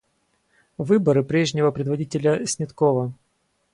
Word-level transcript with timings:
Выборы 0.79 1.23
прежнего 1.23 1.69
предводителя 1.69 2.43
Снеткова. 2.47 3.13